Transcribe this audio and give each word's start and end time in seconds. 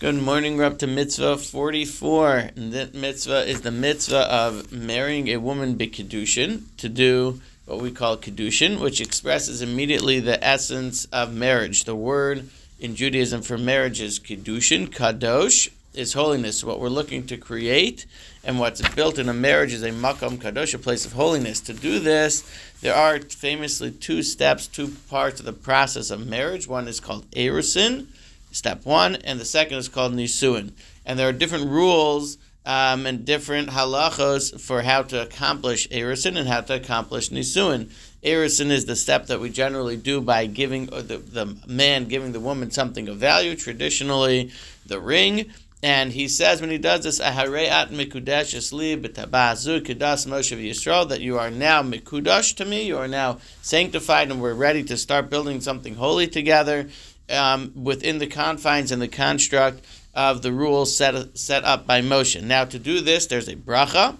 Good 0.00 0.14
morning. 0.14 0.56
We're 0.56 0.62
up 0.62 0.78
to 0.78 0.86
mitzvah 0.86 1.38
44. 1.38 2.50
And 2.54 2.72
that 2.72 2.94
mitzvah 2.94 3.48
is 3.48 3.62
the 3.62 3.72
mitzvah 3.72 4.32
of 4.32 4.70
marrying 4.70 5.26
a 5.26 5.38
woman 5.38 5.76
b'kedushin 5.76 6.62
to 6.76 6.88
do 6.88 7.40
what 7.64 7.80
we 7.80 7.90
call 7.90 8.16
kedushin, 8.16 8.78
which 8.78 9.00
expresses 9.00 9.60
immediately 9.60 10.20
the 10.20 10.42
essence 10.42 11.06
of 11.06 11.34
marriage. 11.34 11.82
The 11.82 11.96
word 11.96 12.48
in 12.78 12.94
Judaism 12.94 13.42
for 13.42 13.58
marriage 13.58 14.00
is 14.00 14.20
kedushin, 14.20 14.86
kadosh, 14.86 15.68
is 15.94 16.12
holiness. 16.12 16.62
What 16.62 16.78
we're 16.78 16.90
looking 16.90 17.26
to 17.26 17.36
create 17.36 18.06
and 18.44 18.60
what's 18.60 18.88
built 18.94 19.18
in 19.18 19.28
a 19.28 19.34
marriage 19.34 19.72
is 19.72 19.82
a 19.82 19.90
makam 19.90 20.38
kadosh, 20.38 20.74
a 20.74 20.78
place 20.78 21.06
of 21.06 21.14
holiness. 21.14 21.58
To 21.62 21.74
do 21.74 21.98
this, 21.98 22.48
there 22.82 22.94
are 22.94 23.18
famously 23.18 23.90
two 23.90 24.22
steps, 24.22 24.68
two 24.68 24.94
parts 25.10 25.40
of 25.40 25.46
the 25.46 25.52
process 25.52 26.12
of 26.12 26.24
marriage. 26.24 26.68
One 26.68 26.86
is 26.86 27.00
called 27.00 27.28
erusin, 27.32 28.06
step 28.50 28.84
one, 28.84 29.16
and 29.16 29.40
the 29.40 29.44
second 29.44 29.78
is 29.78 29.88
called 29.88 30.14
nisuin. 30.14 30.72
And 31.04 31.18
there 31.18 31.28
are 31.28 31.32
different 31.32 31.66
rules 31.66 32.38
um, 32.66 33.06
and 33.06 33.24
different 33.24 33.70
halachos 33.70 34.60
for 34.60 34.82
how 34.82 35.02
to 35.02 35.22
accomplish 35.22 35.88
erusin 35.88 36.36
and 36.36 36.48
how 36.48 36.60
to 36.60 36.74
accomplish 36.74 37.30
nisuin. 37.30 37.90
Erusin 38.22 38.70
is 38.70 38.84
the 38.84 38.96
step 38.96 39.26
that 39.26 39.40
we 39.40 39.48
generally 39.48 39.96
do 39.96 40.20
by 40.20 40.46
giving 40.46 40.86
the, 40.86 41.18
the 41.18 41.56
man 41.66 42.06
giving 42.06 42.32
the 42.32 42.40
woman 42.40 42.70
something 42.70 43.08
of 43.08 43.16
value, 43.16 43.56
traditionally 43.56 44.50
the 44.84 45.00
ring. 45.00 45.50
And 45.80 46.12
he 46.12 46.26
says 46.26 46.60
when 46.60 46.70
he 46.70 46.78
does 46.78 47.04
this, 47.04 47.20
Ahareat 47.20 47.90
Mikudesh 47.90 48.52
Moshe 50.26 50.68
Yisrael, 50.68 51.08
that 51.08 51.20
you 51.20 51.38
are 51.38 51.50
now 51.50 51.82
Mikudash 51.82 52.56
to 52.56 52.64
me, 52.64 52.82
you 52.82 52.98
are 52.98 53.06
now 53.06 53.38
sanctified, 53.62 54.30
and 54.30 54.42
we're 54.42 54.54
ready 54.54 54.82
to 54.82 54.96
start 54.96 55.30
building 55.30 55.60
something 55.60 55.94
holy 55.94 56.26
together 56.26 56.88
um, 57.30 57.72
within 57.74 58.18
the 58.18 58.26
confines 58.26 58.92
and 58.92 59.00
the 59.00 59.08
construct 59.08 59.84
of 60.14 60.42
the 60.42 60.52
rules 60.52 60.96
set, 60.96 61.38
set 61.38 61.64
up 61.64 61.86
by 61.86 62.00
Moshe. 62.00 62.42
Now, 62.42 62.64
to 62.64 62.78
do 62.78 63.00
this, 63.00 63.26
there's 63.26 63.48
a 63.48 63.56
bracha. 63.56 64.16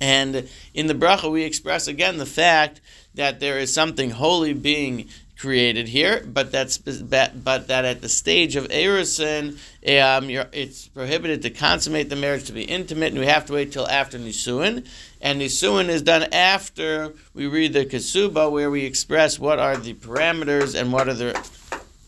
And 0.00 0.48
in 0.74 0.86
the 0.88 0.94
bracha, 0.94 1.30
we 1.30 1.44
express 1.44 1.86
again 1.86 2.18
the 2.18 2.26
fact 2.26 2.80
that 3.14 3.40
there 3.40 3.58
is 3.58 3.72
something 3.72 4.10
holy 4.10 4.52
being 4.52 5.08
created 5.38 5.88
here, 5.88 6.24
but 6.26 6.52
that's 6.52 6.78
but 6.78 7.68
that 7.68 7.84
at 7.84 8.00
the 8.00 8.08
stage 8.08 8.56
of 8.56 8.68
erusin, 8.68 9.58
um, 10.00 10.30
it's 10.52 10.88
prohibited 10.88 11.42
to 11.42 11.50
consummate 11.50 12.08
the 12.08 12.16
marriage 12.16 12.44
to 12.44 12.52
be 12.52 12.62
intimate, 12.62 13.12
and 13.12 13.18
we 13.18 13.26
have 13.26 13.46
to 13.46 13.52
wait 13.52 13.72
till 13.72 13.88
after 13.88 14.18
nisuin. 14.18 14.86
And 15.20 15.40
nisuin 15.40 15.88
is 15.88 16.02
done 16.02 16.24
after 16.32 17.12
we 17.34 17.46
read 17.46 17.72
the 17.72 17.84
kesuba, 17.84 18.50
where 18.50 18.70
we 18.70 18.84
express 18.84 19.38
what 19.38 19.58
are 19.58 19.76
the 19.76 19.94
parameters 19.94 20.78
and 20.78 20.92
what 20.92 21.08
are 21.08 21.14
the 21.14 21.32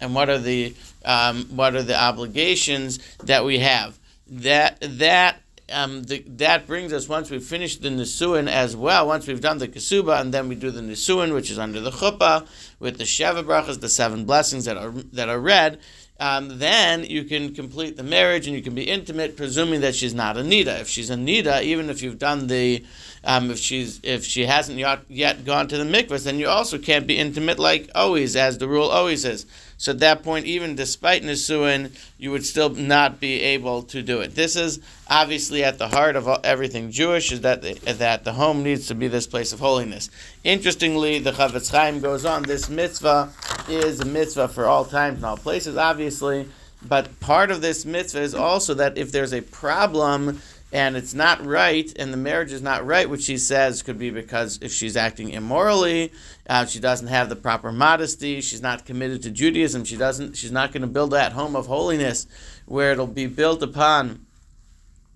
and 0.00 0.14
what 0.14 0.28
are 0.28 0.38
the 0.38 0.74
um, 1.04 1.44
what 1.50 1.74
are 1.74 1.82
the 1.82 2.00
obligations 2.00 2.98
that 3.24 3.44
we 3.44 3.58
have. 3.58 3.98
That 4.26 4.78
that 4.80 5.40
um, 5.72 6.02
the, 6.02 6.24
that 6.26 6.66
brings 6.66 6.92
us 6.92 7.08
once 7.08 7.30
we've 7.30 7.42
finished 7.42 7.82
the 7.82 7.88
nisuin 7.88 8.48
as 8.48 8.76
well. 8.76 9.06
Once 9.06 9.26
we've 9.26 9.40
done 9.40 9.58
the 9.58 9.68
kesuba, 9.68 10.20
and 10.20 10.34
then 10.34 10.48
we 10.48 10.54
do 10.54 10.70
the 10.70 10.80
nisuin, 10.80 11.34
which 11.34 11.50
is 11.50 11.58
under 11.58 11.80
the 11.80 11.90
chuppah 11.90 12.46
with 12.78 12.98
the 12.98 13.04
sheva 13.04 13.44
brachas, 13.44 13.80
the 13.80 13.88
seven 13.88 14.24
blessings 14.24 14.64
that 14.64 14.76
are 14.76 14.90
that 14.90 15.28
are 15.28 15.40
read. 15.40 15.80
Um, 16.20 16.58
then 16.58 17.04
you 17.04 17.24
can 17.24 17.54
complete 17.54 17.96
the 17.96 18.02
marriage 18.02 18.46
and 18.46 18.54
you 18.54 18.62
can 18.62 18.74
be 18.74 18.82
intimate, 18.82 19.38
presuming 19.38 19.80
that 19.80 19.94
she's 19.94 20.12
not 20.12 20.36
a. 20.36 20.40
If 20.42 20.88
she's 20.88 21.08
a 21.08 21.16
even 21.62 21.88
if 21.88 22.02
you've 22.02 22.18
done 22.18 22.46
the, 22.46 22.84
um, 23.24 23.50
if 23.50 23.58
she's 23.58 24.00
if 24.02 24.22
she 24.24 24.44
hasn't 24.44 24.78
yet, 25.08 25.44
gone 25.46 25.66
to 25.68 25.78
the 25.78 25.84
mikvah, 25.84 26.22
then 26.22 26.38
you 26.38 26.46
also 26.46 26.76
can't 26.76 27.06
be 27.06 27.16
intimate 27.16 27.58
like 27.58 27.90
always, 27.94 28.36
as 28.36 28.58
the 28.58 28.68
rule 28.68 28.88
always 28.88 29.24
is. 29.24 29.46
So 29.78 29.92
at 29.92 30.00
that 30.00 30.22
point, 30.22 30.44
even 30.44 30.74
despite 30.74 31.22
nisuin, 31.22 31.92
you 32.18 32.30
would 32.32 32.44
still 32.44 32.68
not 32.68 33.18
be 33.18 33.40
able 33.40 33.82
to 33.84 34.02
do 34.02 34.20
it. 34.20 34.34
This 34.34 34.54
is 34.54 34.78
obviously 35.08 35.64
at 35.64 35.78
the 35.78 35.88
heart 35.88 36.16
of 36.16 36.28
everything 36.44 36.90
Jewish, 36.90 37.32
is 37.32 37.40
that 37.40 37.62
the, 37.62 37.72
that 37.94 38.24
the 38.24 38.34
home 38.34 38.62
needs 38.62 38.88
to 38.88 38.94
be 38.94 39.08
this 39.08 39.26
place 39.26 39.54
of 39.54 39.60
holiness. 39.60 40.10
Interestingly, 40.44 41.18
the 41.18 41.32
Chafetz 41.32 41.70
Chaim 41.70 42.00
goes 42.00 42.26
on. 42.26 42.42
This 42.42 42.68
mitzvah 42.68 43.32
is 43.70 44.00
a 44.00 44.04
mitzvah 44.04 44.48
for 44.48 44.66
all 44.66 44.84
times 44.84 45.16
and 45.16 45.24
all 45.24 45.36
places, 45.36 45.76
obviously. 45.76 46.48
But 46.82 47.20
part 47.20 47.50
of 47.50 47.60
this 47.60 47.84
mitzvah 47.84 48.22
is 48.22 48.34
also 48.34 48.74
that 48.74 48.96
if 48.96 49.12
there's 49.12 49.32
a 49.32 49.42
problem 49.42 50.40
and 50.72 50.96
it's 50.96 51.14
not 51.14 51.44
right, 51.44 51.92
and 51.98 52.12
the 52.12 52.16
marriage 52.16 52.52
is 52.52 52.62
not 52.62 52.86
right, 52.86 53.10
which 53.10 53.22
she 53.22 53.36
says 53.38 53.82
could 53.82 53.98
be 53.98 54.10
because 54.10 54.60
if 54.62 54.72
she's 54.72 54.96
acting 54.96 55.30
immorally, 55.30 56.12
uh, 56.48 56.64
she 56.64 56.78
doesn't 56.78 57.08
have 57.08 57.28
the 57.28 57.34
proper 57.34 57.72
modesty, 57.72 58.40
she's 58.40 58.62
not 58.62 58.86
committed 58.86 59.22
to 59.22 59.30
Judaism, 59.30 59.84
she 59.84 59.96
doesn't, 59.96 60.36
she's 60.36 60.52
not 60.52 60.72
going 60.72 60.82
to 60.82 60.86
build 60.86 61.10
that 61.10 61.32
home 61.32 61.56
of 61.56 61.66
holiness 61.66 62.26
where 62.66 62.92
it'll 62.92 63.08
be 63.08 63.26
built 63.26 63.62
upon 63.62 64.26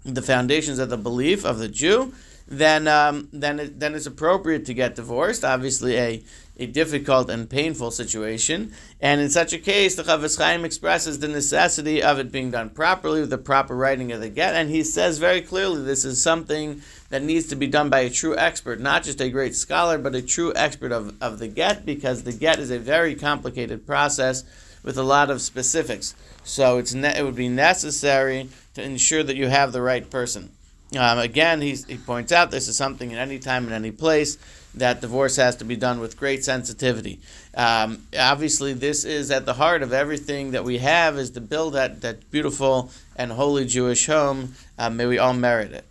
the 0.05 0.23
foundations 0.23 0.81
of 0.81 0.91
the 0.91 0.97
belief 0.97 1.45
of 1.45 1.59
the 1.59 1.69
Jew 1.69 2.13
then 2.47 2.87
um, 2.89 3.29
then 3.33 3.59
it, 3.59 3.81
then 3.81 3.95
it's 3.95 4.07
appropriate 4.07 4.67
to 4.67 4.75
get 4.75 4.95
divorced. 4.95 5.45
Obviously, 5.45 5.97
a 5.97 6.23
a 6.57 6.67
difficult 6.67 7.29
and 7.31 7.51
painful 7.51 7.91
situation, 7.91 8.73
and 9.01 9.21
in 9.21 9.29
such 9.29 9.53
a 9.53 9.59
case, 9.59 9.97
the 9.97 10.05
Chafetz 10.05 10.39
Chaim 10.39 10.65
expresses 10.65 11.19
the 11.19 11.27
necessity 11.27 12.01
of 12.01 12.21
it 12.21 12.31
being 12.31 12.53
done 12.53 12.71
properly 12.71 13.21
with 13.21 13.31
the 13.31 13.39
proper 13.39 13.75
writing 13.75 14.13
of 14.13 14.21
the 14.21 14.29
get, 14.29 14.55
and 14.55 14.71
he 14.71 14.85
says 14.85 15.19
very 15.19 15.41
clearly 15.41 15.83
this 15.83 16.05
is 16.05 16.23
something 16.23 16.81
that 17.09 17.23
needs 17.23 17.49
to 17.49 17.57
be 17.57 17.67
done 17.67 17.91
by 17.91 18.01
a 18.01 18.11
true 18.11 18.37
expert, 18.37 18.79
not 18.79 19.03
just 19.03 19.21
a 19.21 19.31
great 19.31 19.55
scholar, 19.55 19.99
but 19.99 20.15
a 20.15 20.23
true 20.23 20.53
expert 20.55 20.93
of, 20.93 21.15
of 21.21 21.39
the 21.39 21.49
get, 21.49 21.85
because 21.85 22.23
the 22.23 22.33
get 22.33 22.59
is 22.59 22.71
a 22.71 22.79
very 22.79 23.15
complicated 23.15 23.87
process 23.87 24.45
with 24.85 24.99
a 24.99 25.03
lot 25.03 25.31
of 25.31 25.41
specifics. 25.41 26.15
So 26.45 26.79
it's 26.79 26.95
ne- 26.95 27.19
it 27.19 27.25
would 27.25 27.35
be 27.35 27.49
necessary 27.49 28.49
to 28.75 28.83
ensure 28.83 29.23
that 29.23 29.37
you 29.37 29.49
have 29.49 29.73
the 29.73 29.83
right 29.83 30.09
person. 30.09 30.51
Um, 30.97 31.19
again, 31.19 31.61
he 31.61 31.77
points 32.07 32.33
out 32.33 32.51
this 32.51 32.69
is 32.69 32.77
something 32.77 33.13
at 33.13 33.19
any 33.19 33.39
time 33.39 33.65
and 33.65 33.73
any 33.73 33.91
place 33.91 34.39
that 34.75 35.01
divorce 35.01 35.37
has 35.37 35.57
to 35.57 35.65
be 35.65 35.77
done 35.77 36.01
with 36.01 36.17
great 36.17 36.45
sensitivity. 36.45 37.21
Um, 37.57 38.07
obviously, 38.19 38.73
this 38.73 39.05
is 39.05 39.31
at 39.31 39.47
the 39.47 39.55
heart 39.55 39.83
of 39.83 39.93
everything 39.93 40.51
that 40.53 40.65
we 40.65 40.79
have 40.79 41.17
is 41.17 41.31
to 41.33 41.41
build 41.41 41.75
that, 41.75 42.01
that 42.01 42.31
beautiful 42.31 42.91
and 43.17 43.33
holy 43.33 43.65
Jewish 43.67 44.07
home. 44.07 44.55
Uh, 44.79 44.91
may 44.91 45.07
we 45.07 45.19
all 45.19 45.35
merit 45.35 45.73
it. 45.73 45.85